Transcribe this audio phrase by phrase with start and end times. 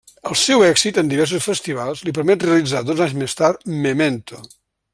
[0.27, 4.43] El seu èxit en diversos festivals, li permet realitzar, dos anys més tard, Memento.